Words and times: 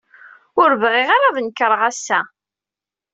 Ur 0.61 0.69
bɣiɣ 0.81 1.09
ara 1.15 1.27
ad 1.31 1.37
nekreɣ 1.41 1.81
ass-a. 1.89 2.19